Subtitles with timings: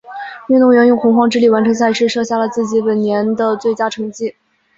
[0.47, 4.33] 运动员用洪荒之力完成赛事，设下了自己本年的最佳成绩。